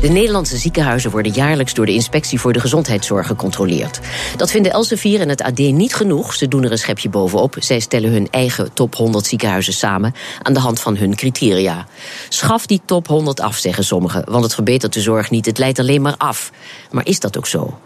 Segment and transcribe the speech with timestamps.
[0.00, 4.00] De Nederlandse ziekenhuizen worden jaarlijks door de Inspectie voor de Gezondheidszorg gecontroleerd.
[4.36, 6.34] Dat vinden Elsevier en het AD niet genoeg.
[6.34, 7.56] Ze doen er een schepje bovenop.
[7.58, 11.86] Zij stellen hun eigen top 100 ziekenhuizen samen aan de hand van hun criteria.
[12.28, 15.46] Schaf die top 100 af, zeggen sommigen, want het verbetert de zorg niet.
[15.46, 16.50] Het leidt alleen maar af.
[16.90, 17.78] Maar is dat ook zo?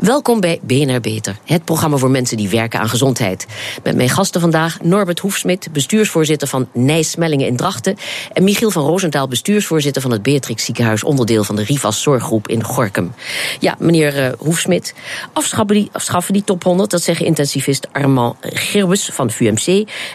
[0.00, 3.46] Welkom bij BNR Beter, het programma voor mensen die werken aan gezondheid.
[3.82, 7.96] Met mijn gasten vandaag Norbert Hoefsmit, bestuursvoorzitter van Nijsmellingen in Drachten.
[8.32, 12.64] En Michiel van Roosendaal, bestuursvoorzitter van het Beatrix Ziekenhuis, onderdeel van de Rivas Zorggroep in
[12.64, 13.12] Gorkum.
[13.60, 14.94] Ja, meneer uh, Hoefsmit,
[15.32, 19.66] afschaffen die, afschaffen die top 100, dat zeggen intensivist Armand Gerbus van VUMC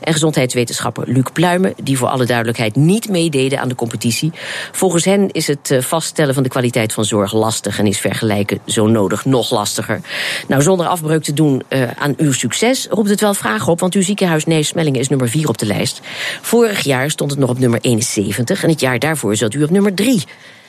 [0.02, 4.32] en gezondheidswetenschapper Luc Pluimen, die voor alle duidelijkheid niet meededen aan de competitie.
[4.72, 8.60] Volgens hen is het uh, vaststellen van de kwaliteit van zorg lastig en is vergelijken
[8.66, 10.02] zo nodig nog lastiger.
[10.48, 13.94] Nou, zonder afbreuk te doen uh, aan uw succes roept het wel vragen op, want
[13.94, 16.02] uw ziekenhuis Neesmellingen is nummer 4 op de lijst.
[16.42, 19.70] Vorig jaar stond het nog op nummer 71 en het jaar daarvoor zat u op
[19.70, 20.24] nummer 3.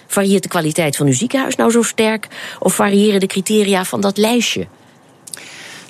[0.06, 2.28] Varieert de kwaliteit van uw ziekenhuis nou zo sterk?
[2.58, 4.66] Of variëren de criteria van dat lijstje?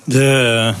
[0.03, 0.73] De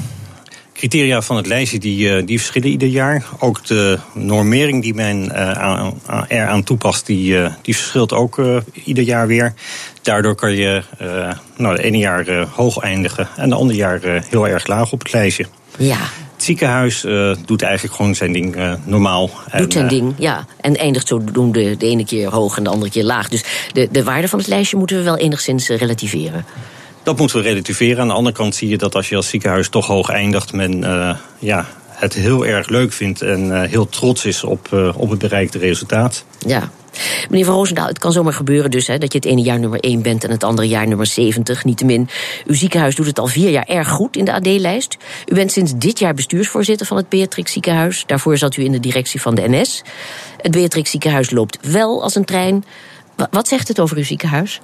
[0.77, 3.25] criteria van het lijstje die, die verschillen ieder jaar.
[3.39, 8.41] Ook de normering die men aan, eraan toepast, die, uh, die verschilt ook
[8.83, 9.53] ieder jaar weer.
[10.01, 10.83] Daardoor kan je
[11.57, 15.13] nou, de ene jaar hoog eindigen en de andere jaar heel erg laag op het
[15.13, 15.45] lijstje.
[15.77, 15.97] Ja.
[16.33, 19.29] Het ziekenhuis uh, doet eigenlijk gewoon zijn ding uh, normaal.
[19.57, 20.45] Doet zijn uh, ding, ja.
[20.61, 23.29] En eindigt zodoende de ene keer hoog en de andere keer laag.
[23.29, 26.45] Dus de, de waarde van het lijstje moeten we wel enigszins relativeren.
[27.07, 28.01] Dat moeten we relativeren.
[28.01, 30.53] Aan de andere kant zie je dat als je als ziekenhuis toch hoog eindigt...
[30.53, 30.79] men
[31.39, 36.25] ja, het heel erg leuk vindt en heel trots is op, op het bereikte resultaat.
[36.39, 36.71] Ja.
[37.29, 39.79] Meneer Van Roosendaal, het kan zomaar gebeuren dus hè, dat je het ene jaar nummer
[39.79, 41.63] 1 bent en het andere jaar nummer 70.
[41.63, 42.09] Niettemin,
[42.45, 44.97] uw ziekenhuis doet het al vier jaar erg goed in de AD-lijst.
[45.25, 48.03] U bent sinds dit jaar bestuursvoorzitter van het Beatrix Ziekenhuis.
[48.05, 49.81] Daarvoor zat u in de directie van de NS.
[50.37, 52.65] Het Beatrix Ziekenhuis loopt wel als een trein.
[53.31, 54.61] Wat zegt het over uw ziekenhuis?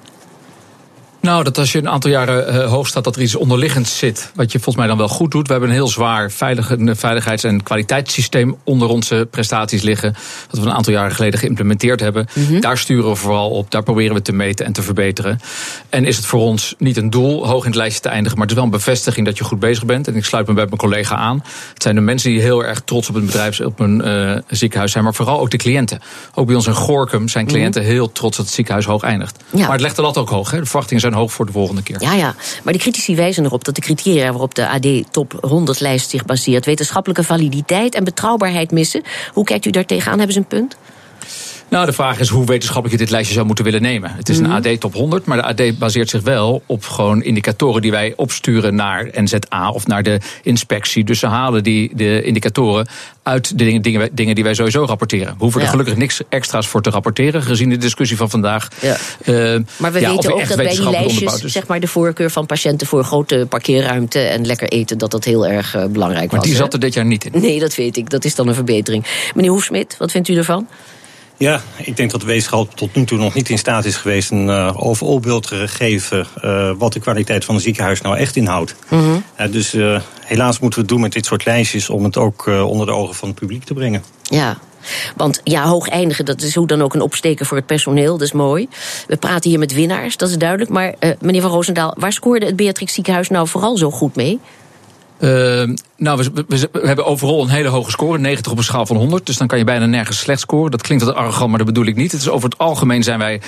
[1.24, 4.30] Nou, dat als je een aantal jaren uh, hoog staat, dat er iets onderliggends zit.
[4.34, 5.46] Wat je volgens mij dan wel goed doet.
[5.46, 10.14] We hebben een heel zwaar veilig, veiligheids- en kwaliteitssysteem onder onze prestaties liggen.
[10.50, 12.26] Dat we een aantal jaren geleden geïmplementeerd hebben.
[12.34, 12.60] Mm -hmm.
[12.60, 13.70] Daar sturen we vooral op.
[13.70, 15.40] Daar proberen we te meten en te verbeteren.
[15.88, 18.38] En is het voor ons niet een doel hoog in het lijstje te eindigen.
[18.38, 20.08] Maar het is wel een bevestiging dat je goed bezig bent.
[20.08, 21.44] En ik sluit me bij mijn collega aan.
[21.72, 24.92] Het zijn de mensen die heel erg trots op een bedrijf, op een uh, ziekenhuis
[24.92, 25.04] zijn.
[25.04, 26.00] Maar vooral ook de cliënten.
[26.34, 27.96] Ook bij ons in Gorkum zijn cliënten mm -hmm.
[27.96, 29.42] heel trots dat het ziekenhuis hoog eindigt.
[29.50, 29.60] Ja.
[29.60, 30.50] Maar het legt de lat ook hoog.
[30.50, 30.58] Hè.
[30.58, 32.02] De verwachtingen zijn hoog voor de volgende keer.
[32.02, 32.34] Ja, ja.
[32.62, 36.24] Maar de critici wijzen erop dat de criteria waarop de AD Top 100 lijst zich
[36.24, 36.64] baseert...
[36.64, 39.02] wetenschappelijke validiteit en betrouwbaarheid missen.
[39.32, 40.18] Hoe kijkt u daar tegenaan?
[40.18, 40.76] Hebben ze een punt?
[41.74, 44.10] Nou, de vraag is hoe wetenschappelijk je dit lijstje zou moeten willen nemen.
[44.10, 47.82] Het is een AD top 100, maar de AD baseert zich wel op gewoon indicatoren
[47.82, 51.04] die wij opsturen naar NZA of naar de inspectie.
[51.04, 52.86] Dus ze halen die de indicatoren
[53.22, 55.32] uit de dingen, dingen, dingen die wij sowieso rapporteren.
[55.32, 55.66] We hoeven ja.
[55.66, 58.68] er gelukkig niks extra's voor te rapporteren, gezien de discussie van vandaag.
[58.80, 58.96] Ja.
[59.24, 61.52] Uh, maar we ja, weten ook dat bij die lijstjes, dus.
[61.52, 65.46] zeg maar, de voorkeur van patiënten voor grote parkeerruimte en lekker eten, dat dat heel
[65.46, 66.48] erg uh, belangrijk maar was.
[66.48, 67.40] Maar die zat er dit jaar niet in.
[67.40, 68.10] Nee, dat weet ik.
[68.10, 69.04] Dat is dan een verbetering.
[69.34, 70.66] Meneer Hoefsmit, wat vindt u ervan?
[71.36, 74.30] Ja, ik denk dat de wetenschap tot nu toe nog niet in staat is geweest
[74.30, 78.36] een uh, overal beeld te geven uh, wat de kwaliteit van een ziekenhuis nou echt
[78.36, 78.74] inhoudt.
[78.88, 79.24] Mm -hmm.
[79.40, 79.72] uh, dus
[80.20, 83.14] helaas moeten we het doen met dit soort lijstjes om het ook onder de ogen
[83.14, 84.04] van het publiek te brengen.
[84.22, 84.58] Ja.
[85.16, 88.12] Want ja, hoog eindigen, dat is hoe dan ook een opsteken voor het personeel.
[88.12, 88.68] Dat is mooi.
[89.06, 90.70] We praten hier met winnaars, dat is duidelijk.
[90.70, 94.40] Maar meneer Van Roosendaal, waar scoorde het Beatrix Ziekenhuis nou vooral zo goed mee?
[95.20, 95.30] Uh,
[95.96, 98.96] nou, we, we, we, hebben overal een hele hoge score, 90 op een schaal van
[98.96, 99.26] 100.
[99.26, 100.70] Dus dan kan je bijna nergens slecht scoren.
[100.70, 102.12] Dat klinkt wat arrogant, maar dat bedoel ik niet.
[102.12, 103.40] Het is over het algemeen zijn wij,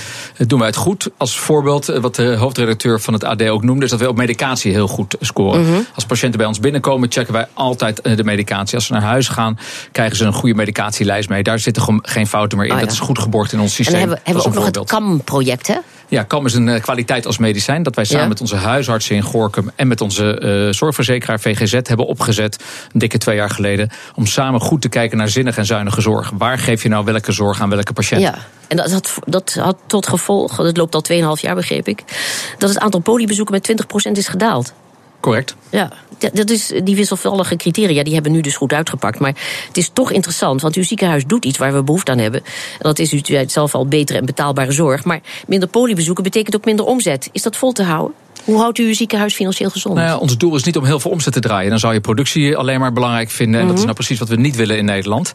[0.47, 1.10] doen wij het goed.
[1.16, 4.72] Als voorbeeld, wat de hoofdredacteur van het AD ook noemde, is dat wij op medicatie
[4.72, 5.65] heel goed scoren.
[5.65, 5.87] -hmm.
[5.94, 8.75] Als patiënten bij ons binnenkomen, checken wij altijd de medicatie.
[8.75, 9.59] Als ze naar huis gaan,
[9.93, 11.43] krijgen ze een goede medicatielijst mee.
[11.43, 12.72] Daar zitten gewoon geen fouten meer in.
[12.72, 12.84] Oh, ja.
[12.84, 13.94] Dat is goed geborgd in ons systeem.
[13.94, 15.76] En hebben, hebben we ook nog het CAM-project, hè?
[16.09, 17.83] Ja, KAM is een uh, kwaliteit als medicijn.
[17.83, 18.29] Dat wij samen ja.
[18.29, 22.64] met onze huisartsen in Gorkum en met onze uh, zorgverzekeraar VGZ hebben opgezet.
[22.93, 23.91] Een dikke twee jaar geleden.
[24.14, 26.32] Om samen goed te kijken naar zinnige en zuinige zorg.
[26.38, 28.20] Waar geef je nou welke zorg aan welke patiënt?
[28.20, 28.35] Ja.
[28.69, 32.03] En dat had, dat had tot gevolg, dat loopt al 2,5 jaar begreep ik,
[32.58, 34.73] dat het aantal poliebezoeken met 20% is gedaald.
[35.26, 35.56] Correct.
[35.70, 35.90] Ja,
[36.32, 39.19] dat is, die wisselvallige criteria die hebben nu dus goed uitgepakt.
[39.19, 39.34] Maar
[39.67, 42.40] het is toch interessant, want uw ziekenhuis doet iets waar we behoefte aan hebben.
[42.44, 45.05] En dat is, u zelf al, betere en betaalbare zorg.
[45.05, 47.28] Maar minder poliebezoeken betekent ook minder omzet.
[47.32, 48.25] Is dat vol te houden?
[48.46, 49.94] Hoe houdt u uw ziekenhuis financieel gezond?
[49.94, 51.70] Nou ja, ons doel is niet om heel veel omzet te draaien.
[51.70, 53.60] Dan zou je productie alleen maar belangrijk vinden.
[53.60, 53.93] En dat is mhm.
[53.93, 55.32] nou precies wat we niet willen in Nederland.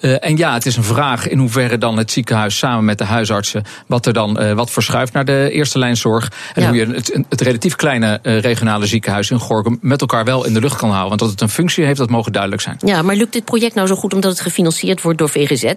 [0.00, 3.04] Uh, en ja, het is een vraag in hoeverre dan het ziekenhuis samen met de
[3.04, 3.64] huisartsen.
[3.86, 6.32] wat er dan uh, wat verschuift naar de eerste lijnzorg.
[6.54, 10.44] En hoe je het, het, relatief kleine uh, regionale ziekenhuis in Gorkum met elkaar wel
[10.44, 11.08] in de lucht kan houden.
[11.08, 12.76] Want dat het een functie heeft, dat mogen duidelijk zijn.
[12.78, 15.72] Ja, maar lukt dit project nou zo goed omdat het gefinancierd wordt door VGZ?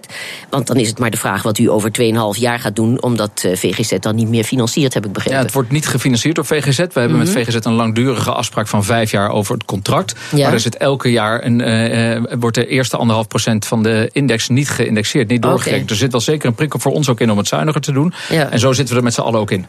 [0.50, 1.90] Want dan is het maar de vraag wat u over
[2.34, 3.02] 2,5 jaar gaat doen.
[3.02, 5.38] omdat VGZ dan niet meer financiert, heb ik begrepen.
[5.38, 6.77] Ja, het wordt niet gefinancierd door VGZ.
[6.78, 7.38] We hebben met mhm.
[7.38, 10.14] VGZ een langdurige afspraak van vijf jaar over het contract.
[10.30, 10.44] Ja.
[10.44, 14.48] Maar er zit elke jaar een, uh, wordt de eerste anderhalf procent van de index
[14.48, 15.90] niet geïndexeerd, niet doorgerekend.
[15.90, 18.12] Er zit wel zeker een prikkel voor ons ook in om het zuiniger te doen.
[18.28, 18.50] Ja.
[18.50, 19.66] En zo zitten we er met z'n allen ook in.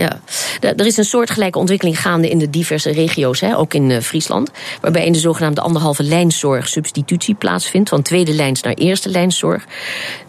[0.00, 0.20] Ja,
[0.60, 4.50] er is een soortgelijke ontwikkeling gaande in de diverse regio's, hè, ook in uh, Friesland.
[4.80, 7.88] Waarbij in de zogenaamde anderhalve lijnzorg substitutie plaatsvindt.
[7.88, 9.64] Van tweede lijns naar eerste lijnzorg.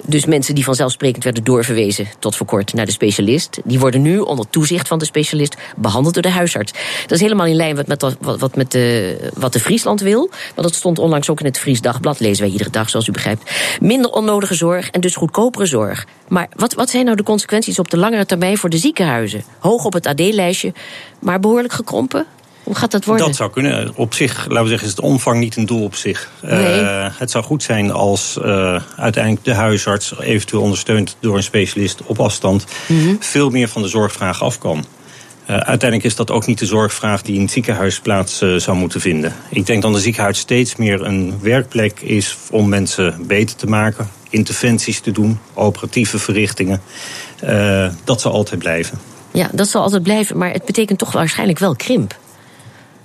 [0.06, 3.59] Dus mensen die vanzelfsprekend werden doorverwezen tot voor kort naar de specialist.
[3.63, 6.71] Die worden nu onder toezicht van de specialist behandeld door de huisarts.
[7.01, 10.29] Dat is helemaal in lijn met, met, wat, met de, wat de Friesland wil.
[10.56, 12.19] Want dat stond onlangs ook in het Fries Dagblad.
[12.19, 13.51] Lezen wij iedere dag, zoals u begrijpt.
[13.79, 16.06] Minder onnodige zorg en dus goedkopere zorg.
[16.27, 19.44] Maar wat, wat zijn nou de consequenties op de langere termijn voor de ziekenhuizen?
[19.61, 20.73] Hoog op het AD-lijstje,
[21.19, 22.25] maar behoorlijk gekrompen?
[22.63, 23.25] Hoe gaat dat worden?
[23.25, 23.91] Dat zou kunnen.
[23.95, 26.29] Op zich, laten we zeggen, is het omvang niet een doel op zich.
[26.41, 26.81] Nee.
[26.81, 32.01] Uh, het zou goed zijn als uh, uiteindelijk de huisarts, eventueel ondersteund door een specialist
[32.05, 33.17] op afstand, mm -hmm.
[33.19, 34.85] veel meer van de zorgvraag af kan.
[35.49, 39.01] Uh, uiteindelijk is dat ook niet de zorgvraag die in het ziekenhuis plaats zou moeten
[39.01, 39.33] vinden.
[39.49, 44.09] Ik denk dat een ziekenhuis steeds meer een werkplek is om mensen beter te maken,
[44.29, 46.81] interventies te doen, operatieve verrichtingen.
[48.03, 49.10] dat zal altijd blijven.
[49.31, 52.15] Ja, dat zal altijd blijven, maar het betekent toch waarschijnlijk wel krimp.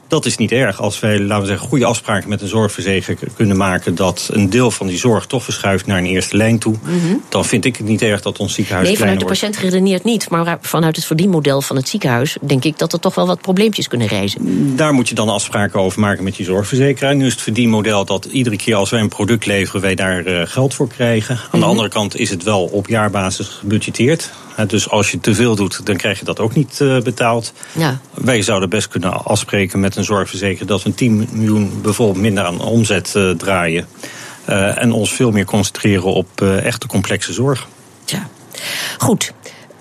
[0.08, 3.56] Dat is niet erg als wij, laten we zeggen, goede afspraken met een zorgverzekeraar kunnen
[3.56, 6.74] maken dat een deel van die zorg toch verschuift naar een eerste lijn toe.
[6.82, 8.88] Mm Dan vind ik het niet erg dat ons ziekenhuis.
[8.88, 9.40] Nee, vanuit de wordt.
[9.40, 10.30] patiënt redeneert niet.
[10.30, 13.88] Maar vanuit het verdienmodel van het ziekenhuis denk ik dat er toch wel wat probleempjes
[13.88, 14.76] kunnen reizen.
[14.76, 17.16] Daar moet je dan afspraken over maken met je zorgverzekeraar.
[17.16, 20.42] Nu is het verdienmodel dat iedere keer als wij een product leveren, wij daar uh,
[20.44, 21.36] geld voor krijgen.
[21.36, 21.68] Aan de mhm.
[21.68, 24.30] andere kant is het wel op jaarbasis gebudgeteerd.
[24.66, 27.52] Dus als je te veel doet, dan krijg je dat ook niet uh, betaald.
[27.72, 28.00] Ja.
[28.14, 32.60] Wij zouden best kunnen afspreken met een zorgverzekeraar dat we 10 miljoen bijvoorbeeld minder aan
[32.60, 33.86] omzet uh, draaien.
[34.48, 37.66] Uh, en ons veel meer concentreren op echte complexe zorg.
[38.04, 38.28] Ja.
[38.98, 39.32] Goed,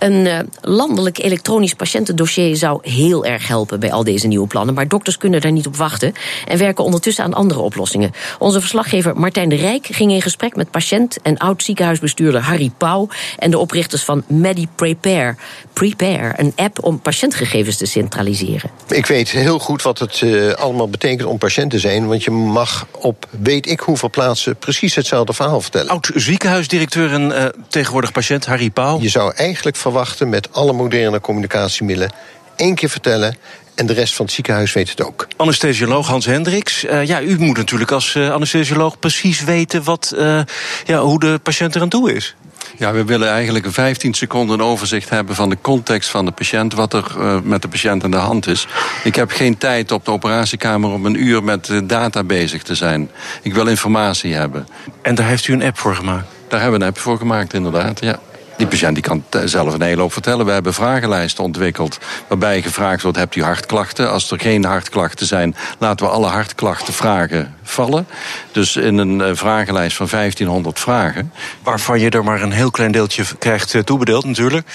[0.06, 4.76] een uh, landelijk elektronisch patiëntendossier zou heel erg helpen bij al deze nieuwe plannen.
[4.76, 6.14] Maar dokters kunnen daar niet op wachten
[6.48, 8.12] en werken ondertussen aan andere oplossingen.
[8.40, 13.08] Onze verslaggever Martijn de Rijk ging in gesprek met patiënt en oud ziekenhuisbestuurder Harry Pauw
[13.38, 15.36] en de oprichters van MediPrepare.
[15.74, 18.70] Prepare, een app om patiëntgegevens te centraliseren.
[18.88, 22.32] Ik weet heel goed wat het uh, allemaal betekent om patiënt te zijn, want je
[22.32, 25.90] mag op weet ik hoeveel plaatsen precies hetzelfde verhaal vertellen.
[25.90, 29.02] Oud ziekenhuisdirecteur en uh, tegenwoordig patiënt Harry Pauw.
[29.02, 29.94] Je zou eigenlijk verwachten
[30.26, 32.12] met alle moderne communicatiemiddelen.
[32.56, 33.38] één keer vertellen
[33.76, 35.28] en de rest van het ziekenhuis weet het ook.
[35.36, 36.84] Anesthesioloog Hans Hendricks.
[36.84, 40.42] Uh, ja, u moet natuurlijk als uh, anesthesioloog precies weten wat, uh,
[40.86, 42.36] ja, hoe de patiënt er aan toe is.
[42.78, 46.94] Ja, we willen eigenlijk 15 seconden overzicht hebben van de context van de patiënt, wat
[46.94, 48.68] er uh, met de patiënt aan de hand is.
[49.04, 53.10] Ik heb geen tijd op de operatiekamer om een uur met data bezig te zijn.
[53.42, 54.68] Ik wil informatie hebben.
[55.02, 56.28] En daar heeft u een app voor gemaakt?
[56.48, 58.20] Daar hebben we een app voor gemaakt, inderdaad, ja.
[58.58, 60.46] Die patiënt die kan zelf een hele hoop vertellen.
[60.46, 61.98] We hebben vragenlijsten ontwikkeld
[62.28, 64.12] waarbij gevraagd wordt: hebt u hartklachten?
[64.12, 68.08] Als er geen hartklachten zijn, laten we alle hartklachten vragen vallen.
[68.52, 71.32] Dus in een eh, vragenlijst van 1500 vragen.
[71.64, 74.68] Waarvan je er maar een heel klein deeltje krijgt eh, toebedeeld, natuurlijk.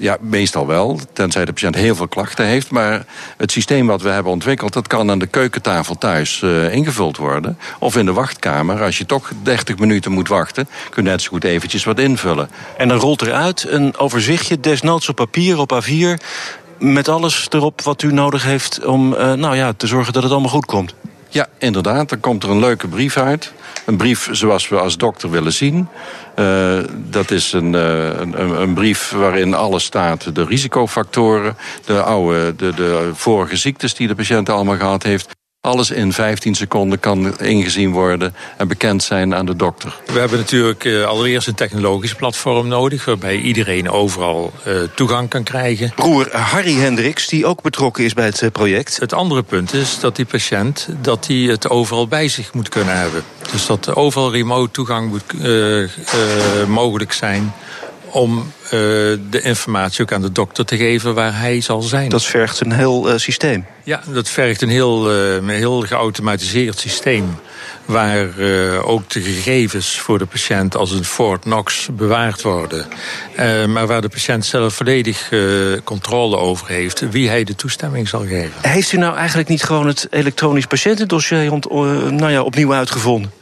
[0.00, 2.70] Ja, meestal wel, tenzij de patiënt heel veel klachten heeft.
[2.70, 3.04] Maar
[3.36, 7.58] het systeem wat we hebben ontwikkeld, dat kan aan de keukentafel thuis uh, ingevuld worden.
[7.78, 11.28] Of in de wachtkamer, als je toch 30 minuten moet wachten, kun je net zo
[11.28, 12.50] goed eventjes wat invullen.
[12.76, 16.24] En dan rolt eruit een overzichtje, desnoods op papier, op A4,
[16.78, 20.32] met alles erop wat u nodig heeft om uh, nou ja, te zorgen dat het
[20.32, 20.94] allemaal goed komt.
[21.30, 22.08] Ja, inderdaad.
[22.08, 23.52] Dan komt er een leuke brief uit.
[23.86, 25.88] Een brief zoals we als dokter willen zien.
[26.36, 30.34] Uh, dat is een, uh, een, een, brief waarin alles staat.
[30.34, 35.38] De risicofactoren, de, oude, de, de vorige ziektes die de patiënt allemaal gehad heeft.
[35.62, 40.00] Alles in 15 seconden kan ingezien worden en bekend zijn aan de dokter.
[40.06, 43.04] We hebben natuurlijk uh, allereerst een technologisch platform nodig...
[43.04, 45.92] waarbij iedereen overal uh, toegang kan krijgen.
[45.94, 49.00] Broer Harry Hendricks, die ook betrokken is bij het uh, project.
[49.00, 52.96] Het andere punt is dat die patiënt dat die het overal bij zich moet kunnen
[52.96, 53.22] hebben.
[53.52, 55.22] Dus dat overal remote toegang moet
[56.68, 57.52] mogelijk zijn
[58.10, 62.08] om uh, de informatie ook aan de dokter te geven waar hij zal zijn.
[62.08, 63.66] Dat vergt een heel uh, systeem.
[63.84, 67.38] Ja, dat vergt een heel, uh, heel geautomatiseerd systeem
[67.84, 72.86] waar uh, ook de gegevens voor de patiënt als een Fort Knox bewaard worden.
[73.38, 78.08] Uh, maar waar de patiënt zelf volledig uh, controle over heeft wie hij de toestemming
[78.08, 78.52] zal geven.
[78.60, 81.70] Heeft u nou eigenlijk niet gewoon het elektronisch patiëntendossier ont,
[82.10, 83.32] nou ja, opnieuw uitgevonden?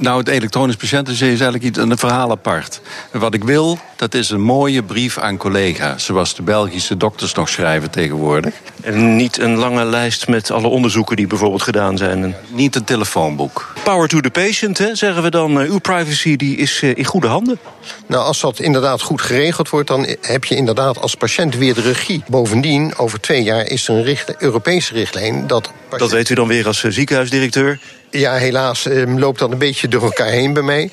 [0.00, 2.80] Nou, het elektronisch patiëntendossier is eigenlijk iets, een verhaal apart.
[3.12, 6.04] wat ik wil, dat is een mooie brief aan collega's.
[6.04, 8.54] Zoals de Belgische dokters nog schrijven tegenwoordig.
[8.82, 12.34] En niet een lange lijst met alle onderzoeken die bijvoorbeeld gedaan zijn.
[12.48, 13.72] Niet een telefoonboek.
[13.84, 15.62] Power to the patient, hè, zeggen we dan.
[15.62, 17.58] Uh, uw privacy die is uh, in goede handen.
[18.06, 19.88] Nou, als dat inderdaad goed geregeld wordt...
[19.88, 22.22] dan heb je inderdaad als patiënt weer de regie.
[22.28, 25.46] Bovendien, over twee jaar is er een richt Europese richtlijn...
[25.46, 25.70] dat...
[25.96, 27.80] Dat weet u dan weer als uh, ziekenhuisdirecteur?
[28.10, 30.90] Ja, helaas um, loopt dat een beetje door elkaar heen bij mij.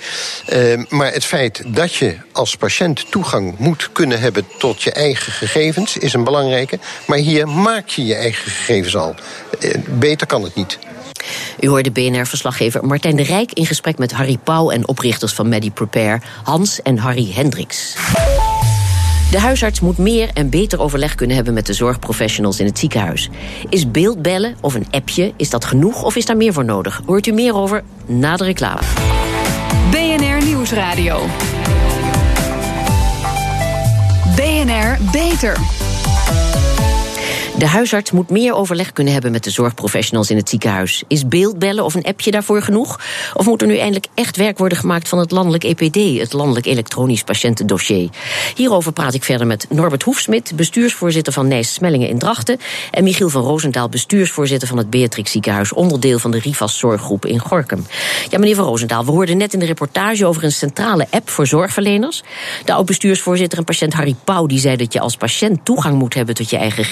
[0.53, 5.31] Um, maar het feit dat je als patiënt toegang moet kunnen hebben tot je eigen
[5.31, 6.79] gegevens is een belangrijke.
[7.07, 9.15] Maar hier maak je je eigen gegevens al.
[9.59, 10.79] Uh, beter kan het niet.
[11.59, 16.21] U hoorde BNR-verslaggever Martijn de Rijk in gesprek met Harry Pauw en oprichters van MediPrepare,
[16.43, 17.95] Hans en Harry Hendricks.
[19.35, 23.29] De huisarts moet meer en beter overleg kunnen hebben met de zorgprofessionals in het ziekenhuis.
[23.69, 27.01] Is beeldbellen of een appje, is dat genoeg of is daar meer voor nodig?
[27.05, 28.81] Hoort u meer over na de reclame.
[29.91, 31.25] BNR Nieuwsradio.
[34.35, 35.74] BNR Beter.
[37.57, 41.03] De huisarts moet meer overleg kunnen hebben met de zorgprofessionals in het ziekenhuis.
[41.07, 42.99] Is beeldbellen of een appje daarvoor genoeg?
[43.33, 46.65] Of moet er nu eindelijk echt werk worden gemaakt van het landelijk EPD, het landelijk
[46.65, 48.09] elektronisch patiëntendossier?
[48.55, 52.59] Hierover praat ik verder met Norbert Hoefsmit, bestuursvoorzitter van Nijs Smellingen in Drachten,
[52.91, 57.39] en Michiel van Roosendaal, bestuursvoorzitter van het Beatrix Ziekenhuis, onderdeel van de Rivas Zorggroep in
[57.39, 57.85] Gorkum.
[58.29, 61.47] Ja, meneer van Roosendaal, we hoorden net in de reportage over een centrale app voor
[61.47, 62.23] zorgverleners.
[62.65, 66.35] De oud-bestuursvoorzitter en patiënt Harry Pauw die zei dat je als patiënt toegang moet hebben
[66.35, 66.85] tot je eigen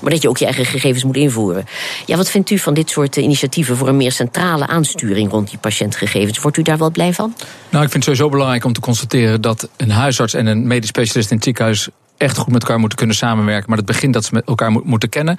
[0.00, 1.64] maar dat je ook je eigen gegevens moet invoeren.
[2.06, 5.58] Ja, wat vindt u van dit soort initiatieven voor een meer centrale aansturing rond die
[5.58, 6.38] patiëntgegevens?
[6.38, 7.34] Wordt u daar wel blij van?
[7.68, 10.88] Nou, ik vind het sowieso belangrijk om te constateren dat een huisarts en een medisch
[10.88, 13.64] specialist in het ziekenhuis echt goed met elkaar moeten kunnen samenwerken.
[13.68, 15.38] Maar het begint dat ze met elkaar moeten kennen.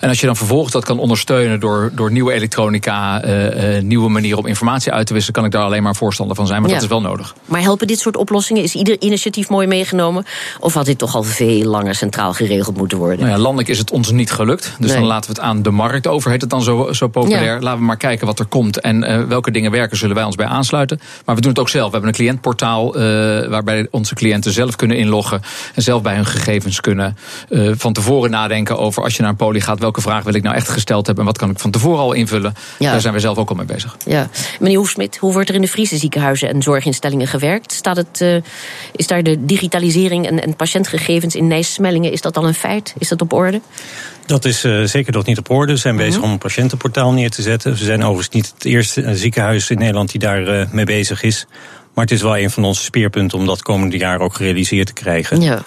[0.00, 4.08] En als je dan vervolgens dat kan ondersteunen door, door nieuwe elektronica, uh, uh, nieuwe
[4.08, 6.60] manieren om informatie uit te wisselen, kan ik daar alleen maar voorstander van zijn.
[6.60, 6.74] Maar ja.
[6.74, 7.34] dat is wel nodig.
[7.44, 8.62] Maar helpen dit soort oplossingen?
[8.62, 10.24] Is ieder initiatief mooi meegenomen?
[10.60, 13.18] Of had dit toch al veel langer centraal geregeld moeten worden?
[13.18, 14.74] Nou ja, landelijk is het ons niet gelukt.
[14.78, 14.98] Dus nee.
[14.98, 16.30] dan laten we het aan de markt over.
[16.30, 17.54] Heet het dan zo, zo populair?
[17.54, 17.60] Ja.
[17.60, 20.36] Laten we maar kijken wat er komt en uh, welke dingen werken, zullen wij ons
[20.36, 21.00] bij aansluiten.
[21.24, 21.86] Maar we doen het ook zelf.
[21.86, 22.92] We hebben een cliëntportaal
[23.48, 25.42] waarbij onze cliënten zelf kunnen inloggen
[25.74, 27.16] en zelf bij hun gegevens kunnen
[27.48, 30.42] uh, van tevoren nadenken over als je naar een poli gaat, welke vraag wil ik
[30.42, 32.54] nou echt gesteld hebben en wat kan ik van tevoren al invullen.
[32.78, 32.90] Ja.
[32.90, 33.96] Daar zijn we zelf ook al mee bezig.
[34.06, 34.28] Ja.
[34.60, 37.72] Meneer Hoefsmit, hoe wordt er in de Friese ziekenhuizen en zorginstellingen gewerkt?
[37.72, 38.36] Staat het, uh,
[38.96, 42.94] is daar de digitalisering en, en patiëntgegevens in Nijs-Smellingen, is dat al een feit?
[42.98, 43.60] Is dat op orde?
[44.26, 45.72] Dat is uh, zeker nog niet op orde.
[45.72, 46.26] We zijn bezig mm -hmm.
[46.26, 47.72] om een patiëntenportaal neer te zetten.
[47.72, 51.46] We zijn overigens niet het eerste ziekenhuis in Nederland die daar uh, mee bezig is.
[51.94, 54.92] Maar het is wel een van onze speerpunten om dat komende jaar ook gerealiseerd te
[54.92, 55.40] krijgen.
[55.40, 55.62] Ja.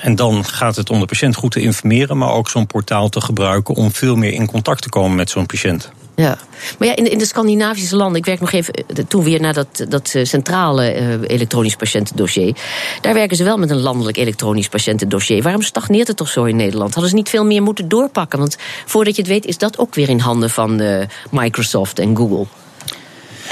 [0.00, 3.20] En dan gaat het om de patiënt goed te informeren, maar ook zo'n portaal te
[3.20, 5.90] gebruiken om veel meer in contact te komen met zo'n patiënt.
[6.14, 6.38] Ja,
[6.78, 8.74] maar ja, in, in de Scandinavische landen, ik werk nog even
[9.08, 12.56] toen weer naar dat, dat centrale uh, elektronisch patiëntendossier.
[13.00, 15.42] Daar werken ze wel met een landelijk elektronisch patiëntendossier.
[15.42, 16.92] Waarom stagneert het toch zo in Nederland?
[16.92, 18.38] Hadden ze niet veel meer moeten doorpakken?
[18.38, 22.16] Want voordat je het weet, is dat ook weer in handen van uh, Microsoft en
[22.16, 22.46] Google.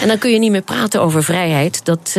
[0.00, 1.84] En dan kun je niet meer praten over vrijheid.
[1.84, 2.16] Dat.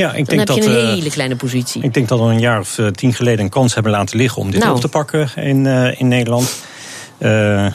[0.00, 1.82] Ja, ik dan denk heb je dat, een hele kleine positie.
[1.82, 4.50] Ik denk dat we een jaar of tien geleden een kans hebben laten liggen om
[4.50, 4.74] dit nou.
[4.74, 6.62] op te pakken in, uh, in Nederland.
[7.18, 7.66] Uh,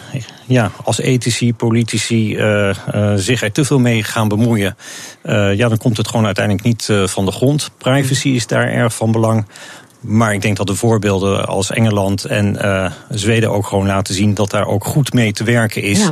[0.45, 4.77] ja, als ethici, politici uh, uh, zich er te veel mee gaan bemoeien,
[5.23, 7.71] ja, dan komt het gewoon uiteindelijk niet van de grond.
[7.77, 9.45] Privacy is daar erg van belang.
[9.99, 12.57] Maar ik denk dat de voorbeelden als Engeland en
[13.09, 16.09] Zweden ook gewoon laten zien dat daar ook goed mee te werken is.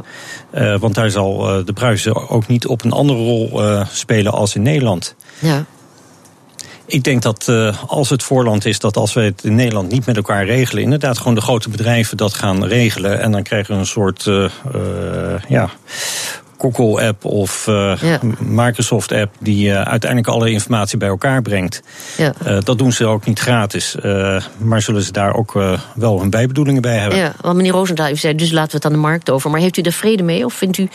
[0.52, 0.78] Ja.
[0.78, 5.16] Want daar zal de Pruisen ook niet op een andere rol spelen als in Nederland.
[5.40, 5.66] Ja.
[6.86, 10.06] Ik denk dat uh, als het voorland is dat als we het in Nederland niet
[10.06, 13.20] met elkaar regelen, inderdaad gewoon de grote bedrijven dat gaan regelen.
[13.20, 15.70] En dan krijgen we een soort uh, uh, ja,
[16.72, 18.20] Google-app of uh, ja.
[18.40, 21.82] Microsoft-app die uh, uiteindelijk alle informatie bij elkaar brengt.
[22.18, 22.34] Ja.
[22.48, 23.96] Uh, dat doen ze ook niet gratis.
[24.58, 25.54] maar zullen ze daar ook
[25.96, 27.20] wel hun bijbedoelingen bij hebben?
[27.20, 29.50] Ja, want meneer Roosendaal, u zei dus laten we het aan de markt over.
[29.50, 30.46] Maar heeft u er vrede mee?
[30.46, 30.88] Of vindt u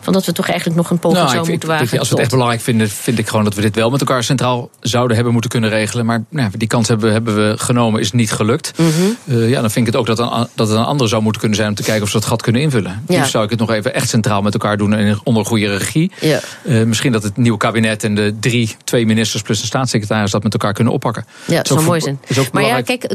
[0.00, 1.98] van dat we toch eigenlijk nog een poging nou, zouden moeten wagen?
[1.98, 4.24] Als we het echt belangrijk vinden, vind ik gewoon dat we dit wel met elkaar
[4.24, 6.06] centraal zouden hebben moeten kunnen regelen.
[6.06, 8.72] Maar nou, die kans hebben, hebben we genomen, is niet gelukt.
[8.76, 9.48] Mm -hmm.
[9.48, 11.70] ja, dan vind ik het ook dat, dat het een andere zou moeten kunnen zijn
[11.70, 13.04] om te kijken of ze dat gat kunnen invullen.
[13.08, 13.20] Ja.
[13.20, 16.12] Dus zou ik het nog even echt centraal met elkaar doen en onder goede regie.
[16.20, 16.40] Ja.
[16.62, 20.42] Uh, misschien dat het nieuwe kabinet en de drie, twee ministers plus een staatssecretaris dat
[20.42, 21.24] met elkaar kunnen oppakken.
[21.46, 22.20] Ja, dat zou mooi zijn.
[22.52, 23.14] Maar ja, kijk,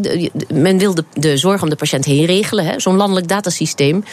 [0.53, 2.81] men wil de, de zorg om de patiënt heen regelen.
[2.81, 4.03] Zo'n landelijk datasysteem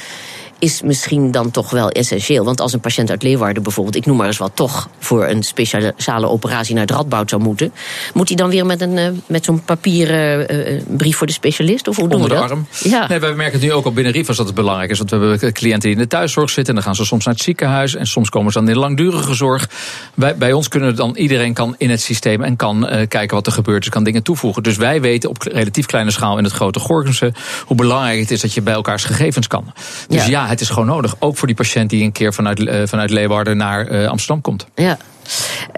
[0.65, 2.45] is misschien dan toch wel essentieel.
[2.45, 5.43] Want als een patiënt uit Leeuwarden bijvoorbeeld, ik noem maar eens wat, toch voor een
[5.43, 7.73] speciale operatie naar het Radboud zou moeten,
[8.15, 11.89] moet hij dan weer met, een, uh, met zo'n papieren uh, brief voor de specialist?
[11.89, 12.51] Of hoe doen Onder we de dat?
[12.51, 12.67] arm.
[12.83, 13.09] Ja.
[13.09, 14.99] Nee, wij merken het nu ook al binnen Rivas dat het belangrijk is.
[14.99, 16.67] Want we hebben cliënten die in de thuiszorg zitten.
[16.69, 17.95] En dan gaan ze soms naar het ziekenhuis.
[17.95, 19.69] En soms komen ze dan in langdurige zorg.
[20.15, 23.47] Bij, bij ons kunnen dan iedereen kan in het systeem en kan uh, kijken wat
[23.47, 23.83] er gebeurt.
[23.83, 24.63] Dus kan dingen toevoegen.
[24.63, 27.33] Dus wij weten op relatief kleine schaal in het grote Gorgense
[27.67, 29.73] hoe belangrijk het is dat je bij elkaars gegevens kan.
[30.09, 31.17] Dus ja, ja het is gewoon nodig.
[31.19, 34.67] Ook voor die patiënt die een keer vanuit, uh, vanuit Leeuwarden naar uh, Amsterdam komt.
[34.75, 34.99] Ja.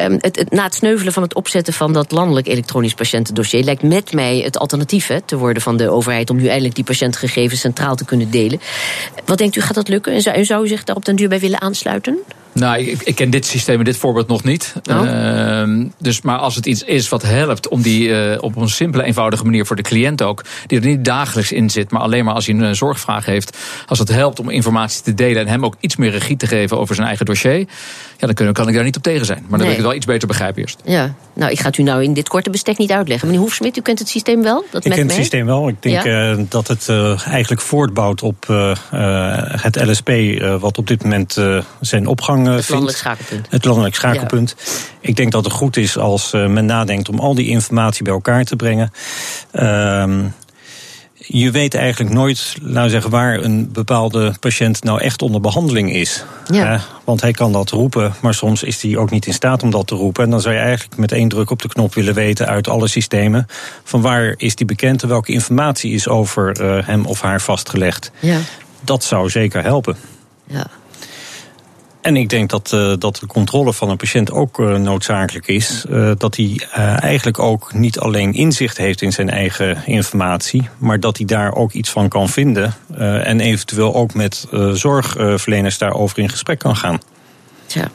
[0.01, 4.13] Um, het, na het sneuvelen van het opzetten van dat landelijk elektronisch patiëntendossier lijkt met
[4.13, 7.97] mij het alternatief hè, te worden van de overheid om nu eindelijk die patiëntengegevens centraal
[7.97, 8.61] te kunnen delen.
[9.25, 10.13] Wat denkt u, gaat dat lukken?
[10.13, 12.19] En zou, zou u zich daar op den duur bij willen aansluiten?
[12.61, 14.75] Nou, ik, ik, ken dit systeem en dit voorbeeld nog niet.
[14.91, 15.03] Oh.
[15.05, 19.03] Uh, dus, maar als het iets is wat helpt om die uh, op een simpele,
[19.03, 22.35] eenvoudige manier voor de cliënt ook, die er niet dagelijks in zit, maar alleen maar
[22.35, 25.65] als hij een uh, zorgvraag heeft, als het helpt om informatie te delen en hem
[25.65, 27.67] ook iets meer regie te geven over zijn eigen dossier, ja,
[28.27, 29.39] dan kun, kan ik daar niet op tegen zijn.
[29.49, 29.67] Maar dan Nee.
[29.67, 30.81] wil ik het wel iets beter begrijpen eerst.
[30.85, 33.27] Ja, nou, ik ga het u nou in dit korte bestek niet uitleggen.
[33.27, 34.65] Meneer Hoefsmit, u kent het systeem wel?
[34.71, 35.69] Dat Ik met ken het systeem wel.
[35.69, 36.31] Ik denk Ja?
[36.33, 41.03] eh, dat het eh, eigenlijk voortbouwt op eh, eh, het LSP, eh, wat op dit
[41.03, 42.93] moment eh, zijn opgang Het vindt.
[42.93, 43.47] schakelpunt.
[43.51, 44.55] Het landelijk schakelpunt.
[45.01, 48.13] Ik denk dat het goed is als eh, men nadenkt om al die informatie bij
[48.13, 48.93] elkaar te brengen.
[49.51, 50.25] Ehm,
[51.29, 56.25] je weet eigenlijk nooit, we zeggen, waar een bepaalde patiënt nou echt onder behandeling is.
[56.53, 56.73] Ja.
[56.73, 59.71] Eh, want hij kan dat roepen, maar soms is hij ook niet in staat om
[59.71, 60.25] dat te roepen.
[60.25, 62.89] En dan zou je eigenlijk met één druk op de knop willen weten uit alle
[62.89, 63.47] systemen.
[63.85, 68.11] van waar is die bekend en welke informatie is over eh, hem of haar vastgelegd.
[68.21, 68.39] Ja,
[68.81, 69.97] Dat zou zeker helpen.
[70.47, 70.67] ja.
[72.07, 75.85] En ik denk dat, eh, dat de controle van een patiënt ook eh, noodzakelijk is.
[75.91, 76.61] Eh, dat hij
[77.01, 81.73] eigenlijk ook niet alleen inzicht heeft in zijn eigen informatie, maar dat hij daar ook
[81.73, 82.75] iets van kan vinden.
[82.97, 87.01] en eventueel ook met zorgverleners daarover in gesprek kan gaan.
[87.67, 87.91] Tja.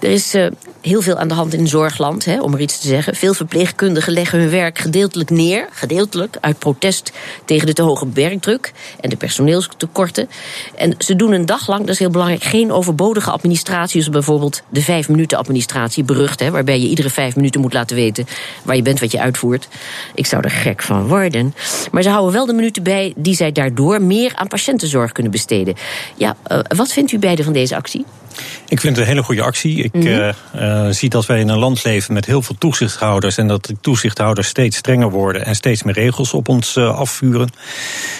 [0.00, 0.46] Er is eh,
[0.80, 3.14] heel veel aan de hand in zorgland, hè, om er iets te zeggen.
[3.14, 7.12] Veel verpleegkundigen leggen hun werk gedeeltelijk neer, gedeeltelijk uit protest
[7.44, 10.28] tegen de te hoge werkdruk en de personeelstekorten.
[10.76, 14.62] En ze doen een dag lang, dat is heel belangrijk, geen overbodige administratie, zoals bijvoorbeeld
[14.68, 18.26] de vijf minuten administratie, berucht, hè, waarbij je iedere vijf minuten moet laten weten
[18.62, 19.68] waar je bent, wat je uitvoert.
[20.14, 21.54] Ik zou er gek van worden.
[21.90, 25.74] Maar ze houden wel de minuten bij die zij daardoor meer aan patiëntenzorg kunnen besteden.
[26.16, 28.04] Ja, eh, wat vindt u beiden van deze actie?
[28.68, 29.82] Ik vind het een hele goede actie.
[29.82, 30.34] Ik eh, eh,
[30.90, 33.36] zie dat wij in een land leven met heel veel toezichthouders.
[33.36, 37.50] En dat de toezichthouders steeds strenger worden en steeds meer regels op ons eh, afvuren.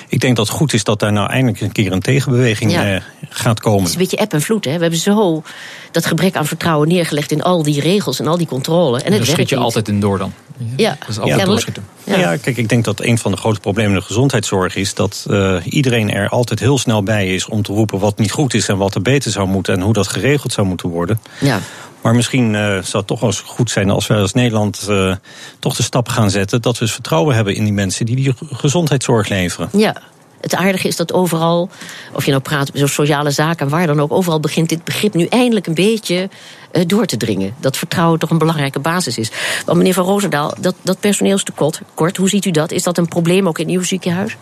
[0.09, 2.95] Ik denk dat het goed is dat daar nou eindelijk een keer een tegenbeweging Ja.
[2.95, 3.79] eh, gaat komen.
[3.81, 4.65] Het is een beetje eb en vloed.
[4.65, 4.75] Hè?
[4.75, 5.43] We hebben zo
[5.91, 8.89] dat gebrek aan vertrouwen neergelegd in al die regels en al die controle.
[8.89, 9.65] En het Daar werkt schiet je niet.
[9.65, 10.33] altijd in door dan.
[10.77, 11.47] Ja, Dat is altijd kennelijk.
[11.47, 11.85] doorschieten.
[12.05, 12.18] Ja.
[12.18, 12.37] Ja.
[12.37, 15.57] kijk, ik denk dat een van de grote problemen in de gezondheidszorg is dat eh,
[15.64, 18.77] iedereen er altijd heel snel bij is om te roepen wat niet goed is en
[18.77, 21.21] wat er beter zou moeten en hoe dat geregeld zou moeten worden.
[21.40, 21.59] Ja.
[22.03, 25.14] Maar misschien eh, zou het toch wel eens goed zijn als wij als Nederland eh,
[25.59, 28.35] toch de stap gaan zetten dat we eens vertrouwen hebben in die mensen die die
[28.53, 29.68] gezondheidszorg leveren.
[29.73, 29.94] ja.
[30.40, 31.68] Het aardige is dat overal,
[32.12, 35.14] of je nou praat over sociale zaken en waar dan ook, overal begint dit begrip
[35.14, 36.29] nu eindelijk een beetje
[36.70, 37.55] eh, door te dringen.
[37.61, 39.31] Dat vertrouwen toch een belangrijke basis is.
[39.64, 42.70] Want meneer Van Roosendaal, dat, dat personeelstekort, kort, hoe ziet u dat?
[42.70, 44.37] Is dat een probleem ook in uw ziekenhuis?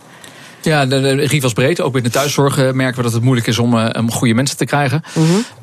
[0.66, 1.80] Ja, de, de Rivas breed.
[1.80, 4.34] Ook binnen de thuiszorg eh, merken we dat het moeilijk is om, eh, om goede
[4.34, 5.02] mensen te krijgen.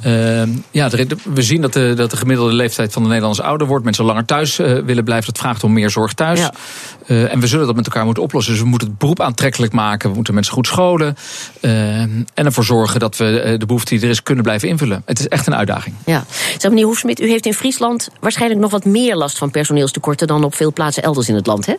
[0.01, 3.67] Eh, ja, er- we zien dat de, dat de gemiddelde leeftijd van de Nederlanders ouder
[3.67, 3.83] wordt.
[3.85, 5.33] Mensen langer thuis eh, willen blijven.
[5.33, 6.39] Dat vraagt om meer zorg thuis.
[6.39, 6.51] Ja.
[7.07, 8.53] En we zullen dat met elkaar moeten oplossen.
[8.53, 10.09] Dus we moeten het beroep aantrekkelijk maken.
[10.09, 11.15] We moeten mensen goed scholen.
[11.61, 15.01] eh, en ervoor zorgen dat we de behoefte die er is kunnen blijven invullen.
[15.05, 15.95] Het is echt een uitdaging.
[16.05, 16.23] Ja.
[16.57, 20.43] Zeg, meneer Hoefsmit, u heeft in Friesland waarschijnlijk nog wat meer last van personeelstekorten dan
[20.43, 21.73] op veel plaatsen elders in het land, hè?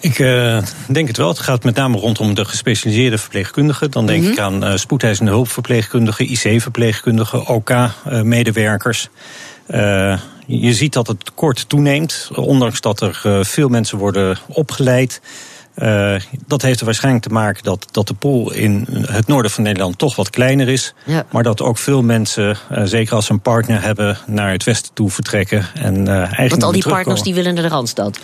[0.00, 0.58] Ik eh,
[0.88, 1.28] denk het wel.
[1.28, 3.90] Het gaat met name rondom de gespecialiseerde verpleegkundigen.
[3.90, 9.08] Dan denk ik aan eh spoedeisende hulpverpleegkundigen, IC-verpleegkundigen, OK-medewerkers.
[9.66, 15.20] Eh, je ziet dat het tekort toeneemt, ondanks dat er veel mensen worden opgeleid.
[16.46, 19.98] Dat heeft er waarschijnlijk te maken dat, dat de pool in het noorden van Nederland
[19.98, 20.94] toch wat kleiner is.
[21.06, 21.24] Ja.
[21.30, 25.10] Maar dat ook veel mensen, zeker als ze een partner hebben, naar het westen toe
[25.10, 25.66] vertrekken.
[25.74, 28.18] En, eh, eigenlijk Want al die partners die willen naar de Randstad.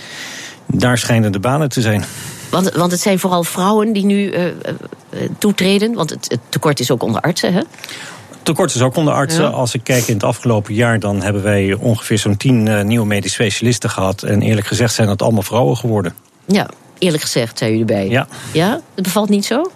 [0.67, 2.05] Daar schijnen de banen te zijn.
[2.51, 4.45] Want, want het zijn vooral vrouwen die nu eh,
[5.39, 5.95] toetreden.
[5.95, 7.61] Want het, het tekort is ook onder artsen, hè?
[8.43, 9.43] Tekort is ook onder artsen.
[9.43, 9.51] Ja.
[9.51, 13.07] Als ik kijk in het afgelopen jaar, dan hebben wij ongeveer zo'n tien eh, nieuwe
[13.07, 14.23] medisch specialisten gehad.
[14.23, 16.15] En eerlijk gezegd zijn dat allemaal vrouwen geworden.
[16.45, 18.09] Ja, eerlijk gezegd, zei u erbij.
[18.09, 18.27] Ja.
[18.53, 18.81] Ja?
[18.95, 19.71] Het bevalt niet zo?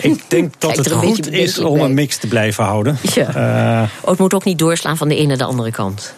[0.00, 1.84] Ik denk dat het goed is om bij.
[1.84, 2.98] een mix te blijven houden.
[3.14, 3.88] Ja.
[4.00, 6.14] Oh, het moet ook niet doorslaan van de ene naar de andere kant.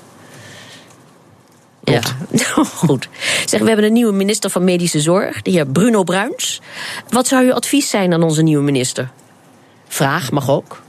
[1.91, 2.01] Ja,
[2.87, 3.09] goed.
[3.45, 6.61] Zeg, we hebben een nieuwe minister van Medische Zorg, de heer Bruno Bruins.
[7.09, 9.11] Wat zou uw advies zijn aan onze nieuwe minister?
[9.89, 10.83] Vraag mag ook.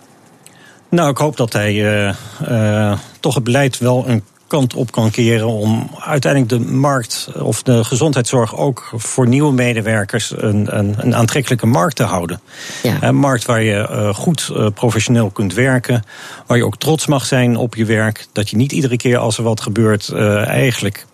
[0.89, 2.13] Nou, ik hoop dat hij uh,
[2.49, 7.63] uh, toch het beleid wel een kant op kan keren om uiteindelijk de markt of
[7.63, 12.41] de gezondheidszorg ook voor nieuwe medewerkers een, een, een aantrekkelijke markt te houden.
[12.83, 12.97] Ja.
[13.01, 16.03] Een markt waar je uh, goed uh, professioneel kunt werken,
[16.45, 19.37] waar je ook trots mag zijn op je werk, dat je niet iedere keer als
[19.37, 20.13] er wat gebeurt
[20.45, 21.05] eigenlijk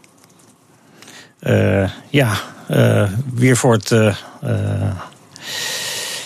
[2.09, 2.33] ja,
[3.33, 3.91] weer voor het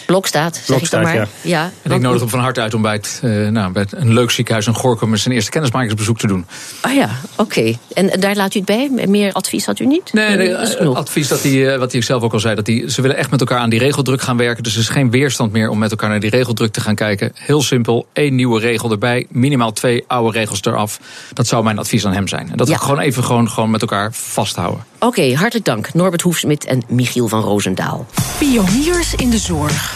[0.10, 1.16] blok staat, zeg blok ik dan maar.
[1.16, 1.28] Ja.
[1.42, 1.72] ja.
[1.82, 4.32] En ik nodig hem van harte uit om bij, het, uh, nou, bij een leuk
[4.32, 5.16] ziekenhuis in Gorkum...
[5.16, 6.46] zijn eerste kennismakersbezoek te doen.
[6.86, 7.42] Oh ja, oké.
[7.42, 7.78] Okay.
[7.94, 9.08] En daar laat u het bij?
[9.08, 10.14] Meer advies had u niet?
[10.14, 12.56] Nee, nee uh, advies dat hij, wat hij zelf ook al zei...
[12.56, 14.64] dat die, ze willen echt met elkaar aan die regeldruk gaan werken.
[14.64, 17.32] Dus er is geen weerstand meer om met elkaar naar die regeldruk te gaan kijken.
[17.34, 19.26] Heel simpel, één nieuwe regel erbij.
[19.30, 21.00] Minimaal twee oude regels eraf.
[21.34, 22.52] Dat zou mijn advies aan hem zijn.
[22.52, 22.74] En dat ja.
[22.74, 24.84] we gewoon even gewoon, gewoon met elkaar vasthouden.
[25.02, 25.94] Oké, okay, hartelijk dank.
[25.94, 28.06] Norbert Hoefsmit en Michiel van Roosendaal.
[28.40, 29.96] Pioniers in de zorg.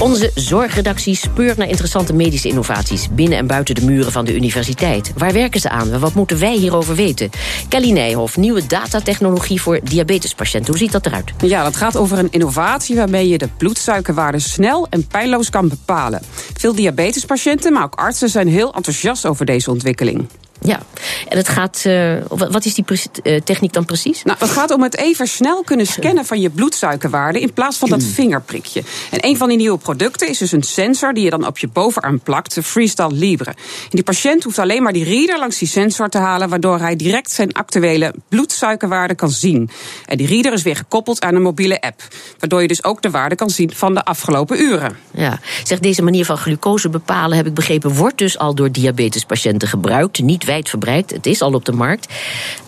[0.00, 5.12] Onze zorgredactie speurt naar interessante medische innovaties binnen en buiten de muren van de universiteit.
[5.16, 6.00] Waar werken ze aan?
[6.00, 7.30] Wat moeten wij hierover weten?
[7.68, 10.70] Kelly Nijhoff, nieuwe datatechnologie voor diabetespatiënten.
[10.70, 11.32] Hoe ziet dat eruit?
[11.40, 16.20] Ja, dat gaat over een innovatie waarmee je de bloedsuikerwaarde snel en pijnloos kan bepalen.
[16.58, 20.28] Veel diabetespatiënten, maar ook artsen zijn heel enthousiast over deze ontwikkeling.
[20.60, 20.80] Ja,
[21.28, 21.82] en het gaat.
[21.86, 22.84] Uh, wat is die
[23.22, 24.22] uh, techniek dan precies?
[24.22, 27.88] Nou, het gaat om het even snel kunnen scannen van je bloedsuikerwaarde in plaats van
[27.88, 28.82] dat vingerprikje.
[29.10, 31.68] En een van die nieuwe producten is dus een sensor die je dan op je
[31.68, 33.50] bovenarm plakt, de Freestyle Libre.
[33.50, 33.56] En
[33.90, 37.30] die patiënt hoeft alleen maar die reader langs die sensor te halen, waardoor hij direct
[37.30, 39.70] zijn actuele bloedsuikerwaarde kan zien.
[40.06, 42.02] En die reader is weer gekoppeld aan een mobiele app,
[42.38, 44.96] waardoor je dus ook de waarde kan zien van de afgelopen uren.
[45.10, 49.68] Ja, zeg deze manier van glucose bepalen, heb ik begrepen, wordt dus al door diabetespatiënten
[49.68, 50.22] gebruikt.
[50.22, 51.07] Niet wijdverbreid.
[51.12, 52.12] Het is al op de markt.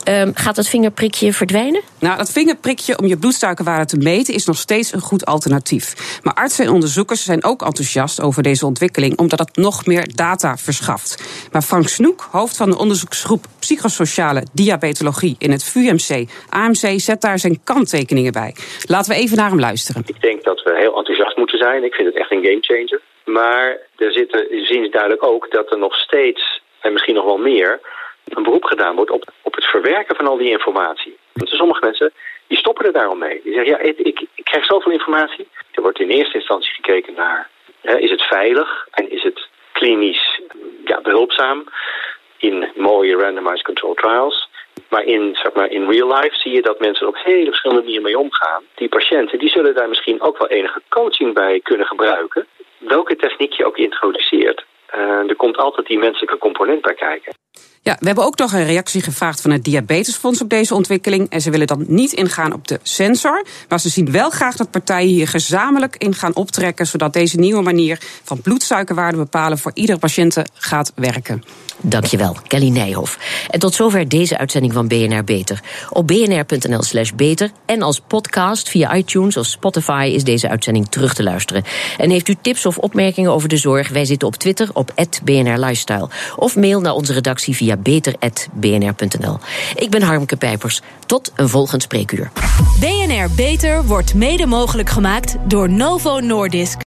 [0.08, 1.82] Um, gaat dat vingerprikje verdwijnen?
[2.00, 6.20] Nou, dat vingerprikje om je bloedsuikerwaarde te meten is nog steeds een goed alternatief.
[6.22, 10.56] Maar artsen en onderzoekers zijn ook enthousiast over deze ontwikkeling, omdat het nog meer data
[10.56, 11.22] verschaft.
[11.52, 17.38] Maar Frank Snoek, hoofd van de onderzoeksgroep Psychosociale Diabetologie in het VUMC, AMC, zet daar
[17.38, 18.54] zijn kanttekeningen bij.
[18.86, 20.02] Laten we even naar hem luisteren.
[20.06, 21.84] Ik denk dat we heel enthousiast moeten zijn.
[21.84, 23.00] Ik vind het echt een gamechanger.
[23.24, 27.80] Maar er zit ziens duidelijk ook dat er nog steeds en misschien nog wel meer,
[28.36, 31.18] een beroep gedaan wordt op, op het verwerken van al die informatie.
[31.32, 32.12] Want sommige mensen
[32.46, 33.40] die stoppen er daarom mee.
[33.42, 35.48] Die zeggen, ja, ik, ik, krijg zoveel informatie.
[35.70, 37.48] Er wordt in eerste instantie gekeken naar,
[37.80, 40.40] hè, is het veilig en is het klinisch
[40.84, 41.64] ja, behulpzaam
[42.36, 44.48] in mooie randomized control trials.
[44.88, 48.04] Maar in, zeg maar in real life zie je dat mensen op hele verschillende manieren
[48.04, 48.62] mee omgaan.
[48.74, 52.46] Die patiënten die zullen daar misschien ook wel enige coaching bij kunnen gebruiken.
[52.78, 54.64] Welke techniek je ook introduceert.
[54.94, 57.34] Uh, er komt altijd die menselijke component bij kijken.
[57.82, 61.30] Ja, we hebben ook nog een reactie gevraagd van het Diabetesfonds op deze ontwikkeling.
[61.30, 63.46] En ze willen dan niet ingaan op de sensor.
[63.68, 66.86] Maar ze zien wel graag dat partijen hier gezamenlijk in gaan optrekken.
[66.86, 71.42] Zodat deze nieuwe manier van bloedsuikerwaarde bepalen voor iedere patiënt gaat werken.
[71.82, 73.18] Dankjewel, Kelly Nijhoff.
[73.48, 75.60] En tot zover deze uitzending van BNR Beter.
[75.90, 81.14] Op bnr.nl slash beter en als podcast via iTunes of Spotify is deze uitzending terug
[81.14, 81.64] te luisteren.
[81.96, 83.88] En heeft u tips of opmerkingen over de zorg?
[83.88, 84.92] Wij zitten op Twitter op
[85.24, 86.08] BNR Lifestyle.
[86.36, 89.38] Of mail naar onze redactie via beter.bnr.nl.
[89.74, 90.80] Ik ben Harmke Pijpers.
[91.06, 92.30] Tot een volgend spreekuur.
[92.80, 96.78] BNR Beter wordt mede mogelijk gemaakt door Novo Nordisk.